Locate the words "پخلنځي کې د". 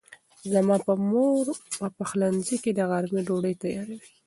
1.97-2.79